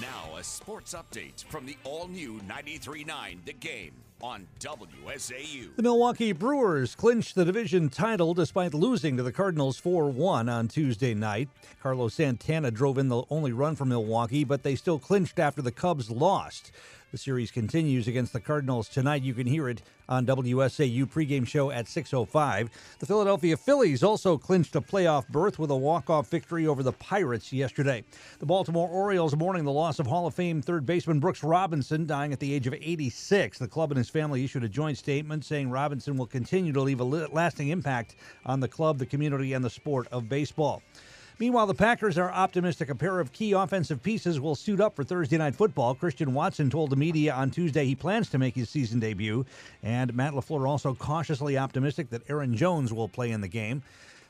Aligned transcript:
Now, 0.00 0.36
a 0.36 0.44
sports 0.44 0.94
update 0.94 1.44
from 1.46 1.66
the 1.66 1.76
all 1.82 2.06
new 2.06 2.40
93.9 2.48 3.44
The 3.44 3.52
Game 3.54 3.92
on 4.20 4.46
WSAU. 4.60 5.76
The 5.76 5.82
Milwaukee 5.82 6.32
Brewers 6.32 6.94
clinched 6.94 7.34
the 7.34 7.44
division 7.44 7.88
title 7.88 8.34
despite 8.34 8.74
losing 8.74 9.16
to 9.16 9.22
the 9.22 9.32
Cardinals 9.32 9.78
4 9.78 10.10
1 10.10 10.48
on 10.48 10.68
Tuesday 10.68 11.14
night. 11.14 11.48
Carlos 11.82 12.14
Santana 12.14 12.70
drove 12.70 12.98
in 12.98 13.08
the 13.08 13.22
only 13.30 13.52
run 13.52 13.76
for 13.76 13.84
Milwaukee, 13.84 14.44
but 14.44 14.62
they 14.62 14.74
still 14.74 14.98
clinched 14.98 15.38
after 15.38 15.62
the 15.62 15.72
Cubs 15.72 16.10
lost. 16.10 16.72
The 17.10 17.16
series 17.16 17.50
continues 17.50 18.06
against 18.06 18.34
the 18.34 18.40
Cardinals 18.40 18.86
tonight. 18.86 19.22
You 19.22 19.32
can 19.32 19.46
hear 19.46 19.66
it 19.70 19.80
on 20.10 20.26
WSAU 20.26 21.06
pregame 21.06 21.46
show 21.46 21.70
at 21.70 21.86
6:05. 21.86 22.68
The 22.98 23.06
Philadelphia 23.06 23.56
Phillies 23.56 24.02
also 24.02 24.36
clinched 24.36 24.76
a 24.76 24.82
playoff 24.82 25.26
berth 25.28 25.58
with 25.58 25.70
a 25.70 25.76
walk-off 25.76 26.28
victory 26.28 26.66
over 26.66 26.82
the 26.82 26.92
Pirates 26.92 27.50
yesterday. 27.50 28.04
The 28.40 28.46
Baltimore 28.46 28.88
Orioles 28.88 29.34
mourning 29.34 29.64
the 29.64 29.72
loss 29.72 29.98
of 29.98 30.06
Hall 30.06 30.26
of 30.26 30.34
Fame 30.34 30.60
third 30.60 30.84
baseman 30.84 31.18
Brooks 31.18 31.42
Robinson, 31.42 32.06
dying 32.06 32.34
at 32.34 32.40
the 32.40 32.52
age 32.52 32.66
of 32.66 32.74
86. 32.74 33.58
The 33.58 33.68
club 33.68 33.90
and 33.90 33.98
his 33.98 34.07
family 34.10 34.44
issued 34.44 34.64
a 34.64 34.68
joint 34.68 34.98
statement 34.98 35.44
saying 35.44 35.70
Robinson 35.70 36.16
will 36.16 36.26
continue 36.26 36.72
to 36.72 36.80
leave 36.80 37.00
a 37.00 37.04
lasting 37.04 37.68
impact 37.68 38.16
on 38.46 38.60
the 38.60 38.68
club, 38.68 38.98
the 38.98 39.06
community, 39.06 39.52
and 39.52 39.64
the 39.64 39.70
sport 39.70 40.08
of 40.12 40.28
baseball. 40.28 40.82
Meanwhile, 41.40 41.68
the 41.68 41.74
Packers 41.74 42.18
are 42.18 42.32
optimistic 42.32 42.90
a 42.90 42.96
pair 42.96 43.20
of 43.20 43.32
key 43.32 43.52
offensive 43.52 44.02
pieces 44.02 44.40
will 44.40 44.56
suit 44.56 44.80
up 44.80 44.96
for 44.96 45.04
Thursday 45.04 45.38
night 45.38 45.54
football. 45.54 45.94
Christian 45.94 46.34
Watson 46.34 46.68
told 46.68 46.90
the 46.90 46.96
media 46.96 47.32
on 47.32 47.52
Tuesday 47.52 47.84
he 47.84 47.94
plans 47.94 48.28
to 48.30 48.38
make 48.38 48.56
his 48.56 48.68
season 48.68 48.98
debut, 48.98 49.46
and 49.84 50.12
Matt 50.14 50.32
LaFleur 50.32 50.68
also 50.68 50.94
cautiously 50.94 51.56
optimistic 51.56 52.10
that 52.10 52.28
Aaron 52.28 52.56
Jones 52.56 52.92
will 52.92 53.08
play 53.08 53.30
in 53.30 53.40
the 53.40 53.46
game. 53.46 53.84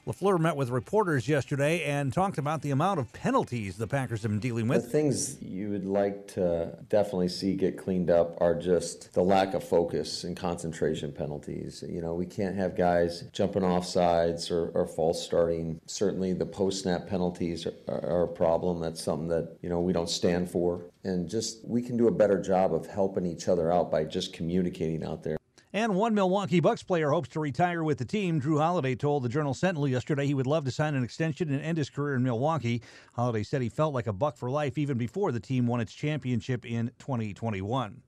LaFleur 0.09 0.41
met 0.41 0.57
with 0.57 0.71
reporters 0.71 1.29
yesterday 1.29 1.85
and 1.85 2.15
talked 2.15 2.39
about 2.39 2.63
the 2.63 2.71
amount 2.71 2.99
of 2.99 3.13
penalties 3.13 3.77
the 3.77 3.87
Packers 3.87 4.23
have 4.23 4.31
been 4.31 4.41
dealing 4.41 4.67
with. 4.67 4.85
The 4.85 4.89
things 4.89 5.37
you 5.43 5.69
would 5.69 5.85
like 5.85 6.27
to 6.29 6.79
definitely 6.89 7.29
see 7.29 7.55
get 7.55 7.77
cleaned 7.77 8.09
up 8.09 8.41
are 8.41 8.55
just 8.55 9.13
the 9.13 9.21
lack 9.21 9.53
of 9.53 9.63
focus 9.63 10.25
and 10.25 10.35
concentration 10.35 11.13
penalties. 11.13 11.85
You 11.87 12.01
know, 12.01 12.15
we 12.15 12.25
can't 12.25 12.57
have 12.57 12.75
guys 12.75 13.25
jumping 13.35 13.63
off 13.63 13.85
sides 13.85 14.51
or, 14.51 14.71
or 14.71 14.87
false 14.87 15.23
starting. 15.23 15.79
Certainly, 15.85 16.33
the 16.33 16.47
post 16.47 16.85
snap 16.85 17.07
penalties 17.07 17.67
are, 17.67 17.75
are 17.87 18.23
a 18.23 18.29
problem. 18.29 18.81
That's 18.81 19.03
something 19.03 19.29
that, 19.29 19.59
you 19.61 19.69
know, 19.69 19.81
we 19.81 19.93
don't 19.93 20.09
stand 20.09 20.51
for. 20.51 20.87
And 21.05 21.29
just 21.29 21.69
we 21.69 21.83
can 21.83 21.99
do 21.99 22.09
a 22.09 22.13
better 22.13 22.41
job 22.41 22.73
of 22.73 22.87
helping 22.87 23.27
each 23.27 23.47
other 23.47 23.71
out 23.71 23.91
by 23.91 24.05
just 24.05 24.33
communicating 24.33 25.05
out 25.05 25.23
there. 25.23 25.38
And 25.79 25.95
one 25.95 26.13
Milwaukee 26.13 26.59
Bucks 26.59 26.83
player 26.83 27.11
hopes 27.11 27.29
to 27.29 27.39
retire 27.39 27.85
with 27.85 27.99
the 27.99 28.05
team. 28.05 28.41
Jrue 28.41 28.59
Holiday 28.59 28.97
told 28.97 29.23
the 29.23 29.29
Journal 29.29 29.55
Sentinel 29.55 29.87
yesterday 29.87 30.27
he 30.27 30.35
would 30.35 30.45
love 30.45 30.65
to 30.65 30.73
sign 30.73 30.97
an 30.97 31.05
extension 31.05 31.53
and 31.53 31.63
end 31.63 31.79
his 31.79 31.89
career 31.89 32.17
in 32.17 32.25
Milwaukee. 32.25 32.83
Holiday 33.13 33.45
said 33.45 33.63
he 33.63 33.69
felt 33.69 33.95
like 33.95 34.09
a 34.09 34.13
Buck 34.13 34.37
for 34.37 34.51
life 34.51 34.77
even 34.77 34.99
before 34.99 35.31
the 35.31 35.39
team 35.39 35.69
won 35.69 35.79
its 35.79 35.95
championship 35.95 36.67
in 36.67 36.91
2021. 36.99 38.03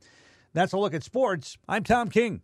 That's 0.53 0.73
a 0.73 0.79
look 0.79 0.95
at 0.95 1.05
sports. 1.05 1.59
I'm 1.69 1.85
Tom 1.85 2.11
King. 2.11 2.43